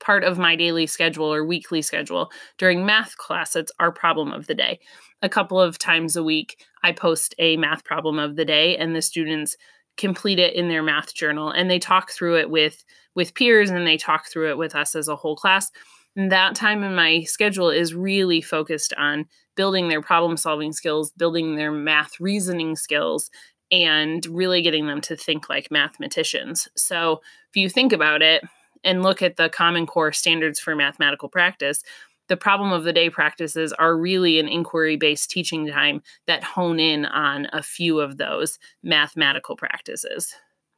part 0.01 0.23
of 0.23 0.37
my 0.37 0.55
daily 0.55 0.87
schedule 0.87 1.33
or 1.33 1.45
weekly 1.45 1.81
schedule. 1.81 2.31
During 2.57 2.85
math 2.85 3.15
class, 3.17 3.55
it's 3.55 3.71
our 3.79 3.91
problem 3.91 4.33
of 4.33 4.47
the 4.47 4.55
day. 4.55 4.79
A 5.21 5.29
couple 5.29 5.61
of 5.61 5.77
times 5.77 6.15
a 6.15 6.23
week, 6.23 6.65
I 6.83 6.91
post 6.91 7.33
a 7.39 7.55
math 7.57 7.85
problem 7.85 8.19
of 8.19 8.35
the 8.35 8.45
day, 8.45 8.75
and 8.75 8.95
the 8.95 9.01
students 9.01 9.55
complete 9.97 10.39
it 10.39 10.55
in 10.55 10.67
their 10.67 10.83
math 10.83 11.13
journal 11.13 11.51
and 11.51 11.69
they 11.69 11.79
talk 11.79 12.11
through 12.11 12.37
it 12.37 12.49
with 12.49 12.83
with 13.13 13.33
peers 13.35 13.69
and 13.69 13.85
they 13.85 13.97
talk 13.97 14.25
through 14.27 14.49
it 14.49 14.57
with 14.57 14.73
us 14.73 14.95
as 14.95 15.07
a 15.07 15.15
whole 15.15 15.35
class 15.35 15.69
and 16.15 16.31
that 16.31 16.55
time 16.55 16.83
in 16.83 16.95
my 16.95 17.21
schedule 17.23 17.69
is 17.69 17.93
really 17.93 18.41
focused 18.41 18.93
on 18.97 19.25
building 19.55 19.89
their 19.89 20.01
problem 20.01 20.37
solving 20.37 20.71
skills 20.71 21.11
building 21.17 21.55
their 21.55 21.71
math 21.71 22.19
reasoning 22.19 22.75
skills 22.75 23.29
and 23.71 24.25
really 24.27 24.61
getting 24.61 24.87
them 24.87 25.01
to 25.01 25.15
think 25.15 25.49
like 25.49 25.69
mathematicians 25.69 26.67
so 26.75 27.21
if 27.49 27.57
you 27.57 27.69
think 27.69 27.91
about 27.91 28.21
it 28.21 28.43
and 28.83 29.03
look 29.03 29.21
at 29.21 29.37
the 29.37 29.49
Common 29.49 29.85
Core 29.85 30.11
standards 30.11 30.59
for 30.59 30.75
mathematical 30.75 31.29
practice, 31.29 31.83
the 32.27 32.37
problem 32.37 32.71
of 32.71 32.83
the 32.83 32.93
day 32.93 33.09
practices 33.09 33.73
are 33.73 33.97
really 33.97 34.39
an 34.39 34.47
inquiry 34.47 34.95
based 34.95 35.29
teaching 35.29 35.67
time 35.67 36.01
that 36.27 36.43
hone 36.43 36.79
in 36.79 37.05
on 37.05 37.47
a 37.51 37.61
few 37.61 37.99
of 37.99 38.17
those 38.17 38.57
mathematical 38.83 39.55
practices. 39.55 40.33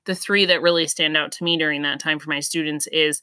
The 0.06 0.16
three 0.16 0.46
that 0.46 0.62
really 0.62 0.88
stand 0.88 1.16
out 1.16 1.32
to 1.34 1.44
me 1.44 1.58
during 1.58 1.84
that 1.84 2.00
time 2.00 2.18
for 2.18 2.30
my 2.30 2.40
students 2.40 2.88
is 2.88 3.22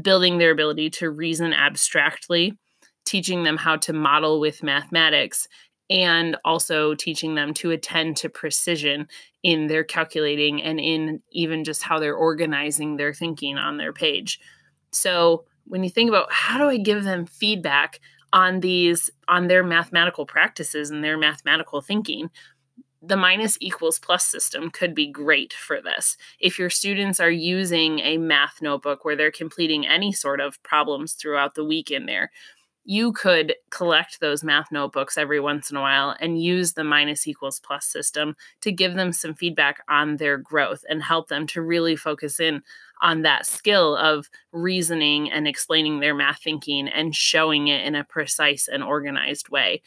building 0.00 0.38
their 0.38 0.50
ability 0.50 0.90
to 0.90 1.10
reason 1.10 1.52
abstractly, 1.52 2.56
teaching 3.04 3.42
them 3.42 3.56
how 3.56 3.76
to 3.76 3.92
model 3.92 4.40
with 4.40 4.62
mathematics, 4.62 5.46
and 5.90 6.36
also 6.44 6.94
teaching 6.94 7.34
them 7.34 7.52
to 7.54 7.70
attend 7.70 8.16
to 8.18 8.28
precision 8.28 9.06
in 9.42 9.66
their 9.66 9.84
calculating 9.84 10.62
and 10.62 10.80
in 10.80 11.20
even 11.30 11.64
just 11.64 11.82
how 11.82 11.98
they're 11.98 12.14
organizing 12.14 12.96
their 12.96 13.12
thinking 13.12 13.58
on 13.58 13.76
their 13.76 13.92
page. 13.92 14.40
So, 14.92 15.44
when 15.66 15.82
you 15.82 15.90
think 15.90 16.08
about 16.10 16.30
how 16.30 16.58
do 16.58 16.68
I 16.68 16.76
give 16.76 17.04
them 17.04 17.26
feedback 17.26 18.00
on 18.32 18.60
these 18.60 19.10
on 19.28 19.46
their 19.48 19.62
mathematical 19.62 20.26
practices 20.26 20.90
and 20.90 21.02
their 21.02 21.16
mathematical 21.16 21.80
thinking, 21.80 22.30
the 23.02 23.16
minus 23.16 23.58
equals 23.60 23.98
plus 23.98 24.24
system 24.24 24.70
could 24.70 24.94
be 24.94 25.06
great 25.06 25.52
for 25.52 25.80
this. 25.80 26.16
If 26.40 26.58
your 26.58 26.70
students 26.70 27.20
are 27.20 27.30
using 27.30 27.98
a 28.00 28.18
math 28.18 28.62
notebook 28.62 29.04
where 29.04 29.16
they're 29.16 29.30
completing 29.30 29.86
any 29.86 30.12
sort 30.12 30.40
of 30.40 30.62
problems 30.62 31.12
throughout 31.12 31.54
the 31.54 31.64
week 31.64 31.90
in 31.90 32.06
there, 32.06 32.30
you 32.84 33.12
could 33.12 33.54
collect 33.70 34.20
those 34.20 34.44
math 34.44 34.70
notebooks 34.70 35.16
every 35.16 35.40
once 35.40 35.70
in 35.70 35.76
a 35.76 35.80
while 35.80 36.14
and 36.20 36.42
use 36.42 36.74
the 36.74 36.84
minus 36.84 37.26
equals 37.26 37.58
plus 37.60 37.86
system 37.86 38.36
to 38.60 38.70
give 38.70 38.94
them 38.94 39.10
some 39.12 39.34
feedback 39.34 39.82
on 39.88 40.16
their 40.16 40.36
growth 40.36 40.84
and 40.88 41.02
help 41.02 41.28
them 41.28 41.46
to 41.46 41.62
really 41.62 41.96
focus 41.96 42.40
in 42.40 42.62
on 43.00 43.22
that 43.22 43.46
skill 43.46 43.96
of 43.96 44.28
reasoning 44.52 45.30
and 45.30 45.48
explaining 45.48 46.00
their 46.00 46.14
math 46.14 46.42
thinking 46.42 46.88
and 46.88 47.16
showing 47.16 47.68
it 47.68 47.84
in 47.86 47.94
a 47.94 48.04
precise 48.04 48.68
and 48.68 48.82
organized 48.82 49.48
way. 49.48 49.80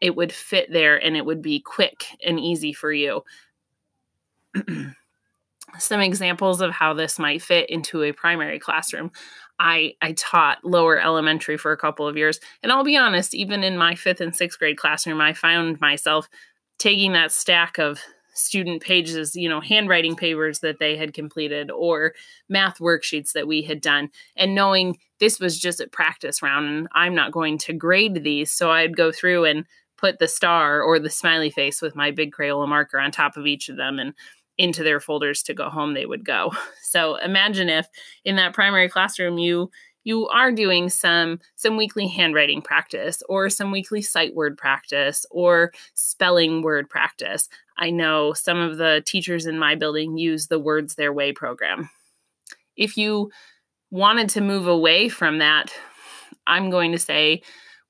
It 0.00 0.16
would 0.16 0.32
fit 0.32 0.72
there 0.72 0.96
and 0.96 1.16
it 1.16 1.24
would 1.24 1.42
be 1.42 1.60
quick 1.60 2.06
and 2.26 2.40
easy 2.40 2.72
for 2.72 2.92
you. 2.92 3.22
some 5.78 6.00
examples 6.00 6.60
of 6.60 6.70
how 6.70 6.92
this 6.92 7.18
might 7.18 7.42
fit 7.42 7.70
into 7.70 8.02
a 8.02 8.12
primary 8.12 8.58
classroom. 8.58 9.10
I 9.62 9.94
I 10.02 10.12
taught 10.12 10.64
lower 10.64 11.00
elementary 11.00 11.56
for 11.56 11.70
a 11.72 11.76
couple 11.76 12.06
of 12.06 12.16
years, 12.16 12.40
and 12.62 12.72
I'll 12.72 12.84
be 12.84 12.96
honest, 12.96 13.32
even 13.32 13.62
in 13.62 13.78
my 13.78 13.94
5th 13.94 14.20
and 14.20 14.32
6th 14.32 14.58
grade 14.58 14.76
classroom, 14.76 15.20
I 15.20 15.32
found 15.32 15.80
myself 15.80 16.28
taking 16.78 17.12
that 17.12 17.30
stack 17.30 17.78
of 17.78 18.00
student 18.34 18.82
pages, 18.82 19.36
you 19.36 19.48
know, 19.48 19.60
handwriting 19.60 20.16
papers 20.16 20.60
that 20.60 20.78
they 20.80 20.96
had 20.96 21.14
completed 21.14 21.70
or 21.70 22.14
math 22.48 22.78
worksheets 22.78 23.32
that 23.32 23.46
we 23.46 23.62
had 23.62 23.80
done 23.80 24.08
and 24.36 24.54
knowing 24.54 24.98
this 25.20 25.38
was 25.38 25.58
just 25.58 25.80
a 25.80 25.86
practice 25.86 26.42
round 26.42 26.66
and 26.66 26.88
I'm 26.92 27.14
not 27.14 27.30
going 27.30 27.58
to 27.58 27.72
grade 27.74 28.24
these, 28.24 28.50
so 28.50 28.70
I'd 28.70 28.96
go 28.96 29.12
through 29.12 29.44
and 29.44 29.66
put 29.98 30.18
the 30.18 30.26
star 30.26 30.82
or 30.82 30.98
the 30.98 31.10
smiley 31.10 31.50
face 31.50 31.80
with 31.80 31.94
my 31.94 32.10
big 32.10 32.32
Crayola 32.32 32.66
marker 32.66 32.98
on 32.98 33.12
top 33.12 33.36
of 33.36 33.46
each 33.46 33.68
of 33.68 33.76
them 33.76 33.98
and 34.00 34.14
into 34.58 34.82
their 34.82 35.00
folders 35.00 35.42
to 35.44 35.54
go 35.54 35.68
home 35.68 35.94
they 35.94 36.06
would 36.06 36.24
go. 36.24 36.52
So 36.92 37.16
imagine 37.16 37.70
if 37.70 37.86
in 38.22 38.36
that 38.36 38.52
primary 38.52 38.86
classroom 38.86 39.38
you 39.38 39.70
you 40.04 40.28
are 40.28 40.52
doing 40.52 40.90
some 40.90 41.40
some 41.56 41.78
weekly 41.78 42.06
handwriting 42.06 42.60
practice 42.60 43.22
or 43.30 43.48
some 43.48 43.70
weekly 43.70 44.02
sight 44.02 44.34
word 44.34 44.58
practice 44.58 45.24
or 45.30 45.72
spelling 45.94 46.60
word 46.60 46.90
practice. 46.90 47.48
I 47.78 47.88
know 47.88 48.34
some 48.34 48.58
of 48.58 48.76
the 48.76 49.02
teachers 49.06 49.46
in 49.46 49.58
my 49.58 49.74
building 49.74 50.18
use 50.18 50.48
the 50.48 50.58
words 50.58 50.96
their 50.96 51.14
way 51.14 51.32
program. 51.32 51.88
If 52.76 52.98
you 52.98 53.30
wanted 53.92 54.30
to 54.30 54.40
move 54.40 54.66
away 54.66 55.06
from 55.08 55.38
that 55.38 55.70
i'm 56.46 56.70
going 56.70 56.90
to 56.92 56.98
say 56.98 57.42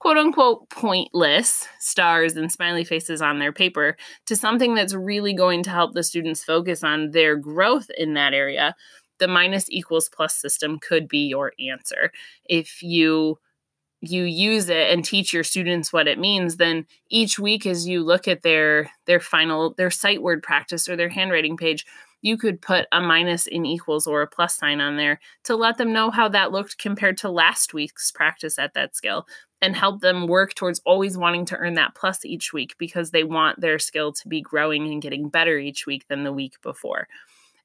quote 0.02 0.18
unquote 0.18 0.68
pointless 0.68 1.68
stars 1.78 2.34
and 2.34 2.50
smiley 2.50 2.82
faces 2.82 3.22
on 3.22 3.38
their 3.38 3.52
paper 3.52 3.96
to 4.26 4.34
something 4.34 4.74
that's 4.74 4.94
really 4.94 5.32
going 5.32 5.62
to 5.62 5.70
help 5.70 5.94
the 5.94 6.02
students 6.02 6.42
focus 6.42 6.82
on 6.82 7.12
their 7.12 7.36
growth 7.36 7.88
in 7.96 8.14
that 8.14 8.34
area, 8.34 8.74
the 9.20 9.28
minus 9.28 9.70
equals 9.70 10.08
plus 10.08 10.34
system 10.34 10.80
could 10.80 11.06
be 11.06 11.28
your 11.28 11.52
answer. 11.70 12.10
If 12.46 12.82
you 12.82 13.38
you 14.00 14.24
use 14.24 14.68
it 14.68 14.90
and 14.90 15.04
teach 15.04 15.32
your 15.32 15.44
students 15.44 15.92
what 15.92 16.08
it 16.08 16.18
means 16.18 16.56
then 16.56 16.84
each 17.08 17.38
week 17.38 17.64
as 17.64 17.86
you 17.86 18.02
look 18.02 18.26
at 18.26 18.42
their 18.42 18.90
their 19.06 19.20
final 19.20 19.74
their 19.74 19.92
sight 19.92 20.20
word 20.20 20.42
practice 20.42 20.88
or 20.88 20.96
their 20.96 21.08
handwriting 21.08 21.56
page 21.56 21.86
you 22.20 22.36
could 22.36 22.60
put 22.60 22.86
a 22.90 23.00
minus 23.00 23.46
in 23.46 23.64
equals 23.64 24.08
or 24.08 24.20
a 24.22 24.26
plus 24.26 24.56
sign 24.56 24.80
on 24.80 24.96
there 24.96 25.20
to 25.44 25.54
let 25.54 25.78
them 25.78 25.92
know 25.92 26.10
how 26.10 26.28
that 26.28 26.50
looked 26.50 26.78
compared 26.78 27.16
to 27.16 27.30
last 27.30 27.72
week's 27.74 28.10
practice 28.10 28.58
at 28.58 28.74
that 28.74 28.96
skill 28.96 29.24
and 29.62 29.76
help 29.76 30.00
them 30.00 30.26
work 30.26 30.54
towards 30.54 30.80
always 30.84 31.16
wanting 31.16 31.44
to 31.46 31.56
earn 31.56 31.74
that 31.74 31.94
plus 31.94 32.24
each 32.24 32.52
week 32.52 32.74
because 32.78 33.12
they 33.12 33.22
want 33.22 33.60
their 33.60 33.78
skill 33.78 34.12
to 34.12 34.28
be 34.28 34.42
growing 34.42 34.92
and 34.92 35.00
getting 35.00 35.28
better 35.28 35.56
each 35.56 35.86
week 35.86 36.06
than 36.08 36.24
the 36.24 36.32
week 36.32 36.60
before. 36.62 37.06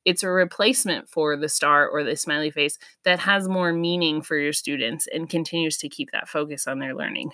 It's 0.06 0.24
a 0.24 0.30
replacement 0.30 1.10
for 1.10 1.36
the 1.36 1.50
star 1.50 1.90
or 1.90 2.04
the 2.04 2.16
smiley 2.16 2.52
face 2.52 2.78
that 3.04 3.20
has 3.20 3.50
more 3.50 3.74
meaning 3.74 4.22
for 4.22 4.38
your 4.38 4.54
students 4.54 5.08
and 5.12 5.30
continues 5.30 5.78
to 5.80 5.90
keep 5.90 6.12
that 6.12 6.30
focus 6.30 6.68
on 6.68 6.80
their 6.80 6.96
learning. 6.96 7.32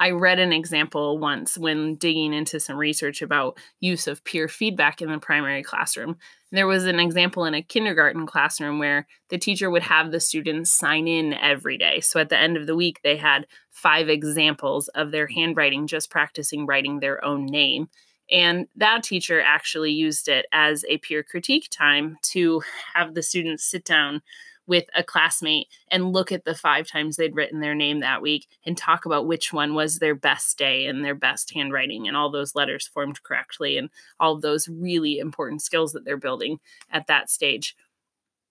I 0.00 0.12
read 0.12 0.38
an 0.38 0.52
example 0.52 1.18
once 1.18 1.58
when 1.58 1.96
digging 1.96 2.32
into 2.32 2.58
some 2.58 2.78
research 2.78 3.20
about 3.20 3.58
use 3.80 4.06
of 4.06 4.24
peer 4.24 4.48
feedback 4.48 5.02
in 5.02 5.10
the 5.10 5.18
primary 5.18 5.62
classroom. 5.62 6.16
There 6.50 6.66
was 6.66 6.86
an 6.86 6.98
example 6.98 7.44
in 7.44 7.52
a 7.52 7.62
kindergarten 7.62 8.26
classroom 8.26 8.78
where 8.78 9.06
the 9.28 9.36
teacher 9.36 9.70
would 9.70 9.82
have 9.82 10.10
the 10.10 10.18
students 10.18 10.72
sign 10.72 11.06
in 11.06 11.34
every 11.34 11.76
day. 11.76 12.00
So 12.00 12.18
at 12.18 12.30
the 12.30 12.38
end 12.38 12.56
of 12.56 12.66
the 12.66 12.74
week, 12.74 13.00
they 13.04 13.18
had 13.18 13.46
five 13.70 14.08
examples 14.08 14.88
of 14.88 15.10
their 15.10 15.26
handwriting, 15.26 15.86
just 15.86 16.10
practicing 16.10 16.64
writing 16.64 17.00
their 17.00 17.22
own 17.22 17.44
name. 17.44 17.90
And 18.30 18.68
that 18.76 19.02
teacher 19.02 19.42
actually 19.42 19.92
used 19.92 20.28
it 20.28 20.46
as 20.50 20.82
a 20.88 20.98
peer 20.98 21.22
critique 21.22 21.68
time 21.70 22.16
to 22.30 22.62
have 22.94 23.14
the 23.14 23.22
students 23.22 23.64
sit 23.64 23.84
down 23.84 24.22
with 24.70 24.84
a 24.94 25.02
classmate 25.02 25.66
and 25.88 26.12
look 26.12 26.30
at 26.30 26.44
the 26.44 26.54
five 26.54 26.86
times 26.86 27.16
they'd 27.16 27.34
written 27.34 27.58
their 27.58 27.74
name 27.74 27.98
that 27.98 28.22
week 28.22 28.46
and 28.64 28.78
talk 28.78 29.04
about 29.04 29.26
which 29.26 29.52
one 29.52 29.74
was 29.74 29.98
their 29.98 30.14
best 30.14 30.56
day 30.56 30.86
and 30.86 31.04
their 31.04 31.14
best 31.14 31.52
handwriting 31.52 32.06
and 32.06 32.16
all 32.16 32.30
those 32.30 32.54
letters 32.54 32.86
formed 32.86 33.20
correctly 33.24 33.76
and 33.76 33.90
all 34.20 34.38
those 34.38 34.68
really 34.68 35.18
important 35.18 35.60
skills 35.60 35.92
that 35.92 36.04
they're 36.04 36.16
building 36.16 36.60
at 36.92 37.08
that 37.08 37.28
stage. 37.28 37.74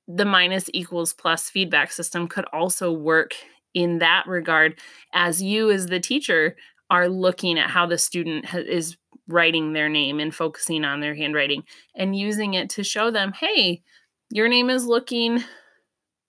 The 0.10 0.26
minus 0.26 0.70
equals 0.74 1.14
plus 1.14 1.50
feedback 1.50 1.90
system 1.90 2.28
could 2.28 2.46
also 2.52 2.92
work 2.92 3.32
in 3.74 4.00
that 4.00 4.28
regard 4.28 4.78
as 5.14 5.42
you, 5.42 5.72
as 5.72 5.88
the 5.88 6.02
teacher, 6.02 6.58
are 6.90 7.08
looking 7.08 7.58
at 7.58 7.70
how 7.70 7.86
the 7.86 7.98
student 7.98 8.46
ha- 8.46 8.58
is 8.58 8.98
writing 9.30 9.72
their 9.72 9.88
name 9.88 10.20
and 10.20 10.36
focusing 10.36 10.84
on 10.84 11.00
their 11.00 11.16
handwriting 11.16 11.64
and 11.96 12.14
using 12.14 12.56
it 12.56 12.70
to 12.72 12.84
show 12.84 13.10
them, 13.10 13.32
hey, 13.32 13.82
your 14.30 14.50
name 14.50 14.70
is 14.70 14.86
looking 14.86 15.42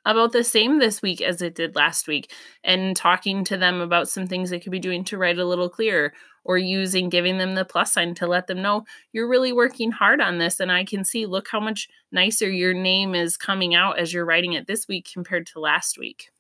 about 0.04 0.32
the 0.32 0.44
same 0.44 0.78
this 0.78 1.02
week 1.02 1.20
as 1.20 1.42
it 1.42 1.54
did 1.54 1.76
last 1.76 2.08
week 2.08 2.32
and 2.64 2.96
talking 2.96 3.44
to 3.44 3.56
them 3.56 3.80
about 3.80 4.08
some 4.08 4.26
things 4.26 4.50
they 4.50 4.60
could 4.60 4.72
be 4.72 4.78
doing 4.78 5.04
to 5.04 5.18
write 5.18 5.38
a 5.38 5.44
little 5.44 5.68
clearer 5.68 6.12
or 6.44 6.56
using 6.56 7.08
giving 7.08 7.38
them 7.38 7.54
the 7.54 7.64
plus 7.64 7.92
sign 7.92 8.14
to 8.14 8.26
let 8.26 8.46
them 8.46 8.62
know 8.62 8.84
you're 9.12 9.28
really 9.28 9.52
working 9.52 9.92
hard 9.92 10.20
on 10.20 10.38
this 10.38 10.58
and 10.58 10.72
I 10.72 10.84
can 10.84 11.04
see 11.04 11.26
look 11.26 11.48
how 11.48 11.60
much 11.60 11.88
nicer 12.12 12.48
your 12.48 12.72
name 12.72 13.14
is 13.14 13.36
coming 13.36 13.74
out 13.74 13.98
as 13.98 14.12
you're 14.12 14.24
writing 14.24 14.54
it 14.54 14.66
this 14.66 14.88
week 14.88 15.08
compared 15.12 15.46
to 15.48 15.60
last 15.60 15.98
week. 15.98 16.30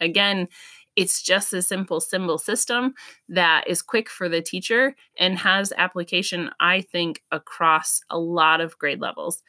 Again, 0.00 0.48
it's 0.96 1.22
just 1.22 1.52
a 1.52 1.62
simple 1.62 2.00
symbol 2.00 2.38
system 2.38 2.94
that 3.28 3.64
is 3.66 3.82
quick 3.82 4.10
for 4.10 4.28
the 4.28 4.42
teacher 4.42 4.94
and 5.18 5.38
has 5.38 5.72
application 5.76 6.50
I 6.60 6.82
think 6.82 7.22
across 7.30 8.00
a 8.10 8.18
lot 8.18 8.60
of 8.60 8.76
grade 8.78 9.00
levels 9.00 9.42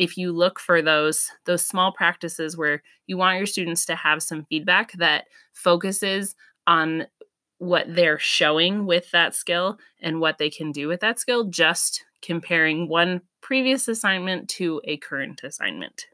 if 0.00 0.16
you 0.16 0.32
look 0.32 0.58
for 0.58 0.80
those 0.80 1.30
those 1.44 1.64
small 1.64 1.92
practices 1.92 2.56
where 2.56 2.82
you 3.06 3.18
want 3.18 3.36
your 3.36 3.46
students 3.46 3.84
to 3.84 3.94
have 3.94 4.22
some 4.22 4.46
feedback 4.48 4.92
that 4.92 5.26
focuses 5.52 6.34
on 6.66 7.06
what 7.58 7.84
they're 7.86 8.18
showing 8.18 8.86
with 8.86 9.10
that 9.10 9.34
skill 9.34 9.78
and 10.00 10.18
what 10.18 10.38
they 10.38 10.48
can 10.48 10.72
do 10.72 10.88
with 10.88 11.00
that 11.00 11.18
skill 11.18 11.44
just 11.44 12.02
comparing 12.22 12.88
one 12.88 13.20
previous 13.42 13.88
assignment 13.88 14.48
to 14.48 14.80
a 14.84 14.96
current 14.96 15.42
assignment 15.44 16.06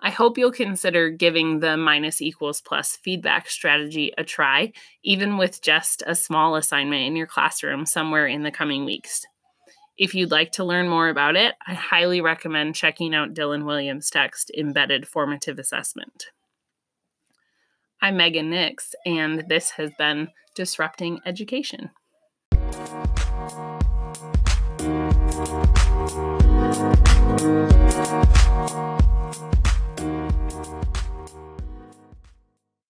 I 0.00 0.10
hope 0.10 0.36
you'll 0.36 0.52
consider 0.52 1.08
giving 1.08 1.60
the 1.60 1.76
minus 1.76 2.20
equals 2.20 2.60
plus 2.60 2.96
feedback 2.96 3.48
strategy 3.48 4.12
a 4.18 4.24
try, 4.24 4.72
even 5.02 5.38
with 5.38 5.62
just 5.62 6.02
a 6.06 6.14
small 6.14 6.54
assignment 6.54 7.04
in 7.04 7.16
your 7.16 7.26
classroom 7.26 7.86
somewhere 7.86 8.26
in 8.26 8.42
the 8.42 8.50
coming 8.50 8.84
weeks. 8.84 9.24
If 9.98 10.14
you'd 10.14 10.30
like 10.30 10.52
to 10.52 10.64
learn 10.64 10.88
more 10.88 11.08
about 11.08 11.36
it, 11.36 11.54
I 11.66 11.72
highly 11.72 12.20
recommend 12.20 12.74
checking 12.74 13.14
out 13.14 13.32
Dylan 13.32 13.62
Wiliam's 13.62 14.10
text, 14.10 14.50
Embedded 14.56 15.08
Formative 15.08 15.58
Assessment. 15.58 16.26
I'm 18.02 18.18
Megan 18.18 18.50
Nix, 18.50 18.94
and 19.06 19.44
this 19.48 19.70
has 19.70 19.90
been 19.98 20.28
Disrupting 20.54 21.20
Education. 21.24 21.90